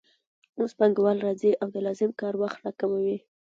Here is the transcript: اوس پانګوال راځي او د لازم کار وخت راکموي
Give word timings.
اوس 0.59 0.71
پانګوال 0.79 1.17
راځي 1.25 1.51
او 1.61 1.67
د 1.75 1.77
لازم 1.85 2.11
کار 2.21 2.33
وخت 2.41 2.57
راکموي 2.65 3.17